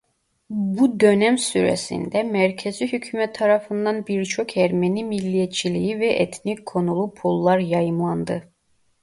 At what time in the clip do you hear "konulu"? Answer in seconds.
6.65-7.13